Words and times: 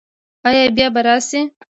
ایا 0.47 0.63
بیا 0.75 0.87
به 0.93 1.01
راشئ؟ 1.07 1.41